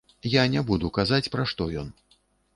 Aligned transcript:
Я 0.35 0.43
не 0.53 0.63
буду 0.69 0.89
казаць, 0.97 1.31
пра 1.37 1.47
што 1.53 1.69
ён. 1.85 1.95